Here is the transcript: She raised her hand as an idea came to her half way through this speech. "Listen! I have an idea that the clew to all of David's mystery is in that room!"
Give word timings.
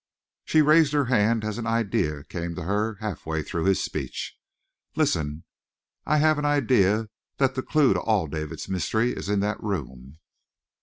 She 0.45 0.63
raised 0.63 0.93
her 0.93 1.05
hand 1.13 1.45
as 1.45 1.59
an 1.59 1.67
idea 1.67 2.23
came 2.23 2.55
to 2.55 2.63
her 2.63 2.95
half 3.01 3.27
way 3.27 3.43
through 3.43 3.65
this 3.65 3.83
speech. 3.83 4.33
"Listen! 4.95 5.43
I 6.07 6.17
have 6.17 6.39
an 6.39 6.45
idea 6.45 7.07
that 7.37 7.53
the 7.53 7.61
clew 7.61 7.93
to 7.93 8.01
all 8.01 8.23
of 8.23 8.31
David's 8.31 8.67
mystery 8.67 9.11
is 9.11 9.29
in 9.29 9.41
that 9.41 9.61
room!" 9.61 10.17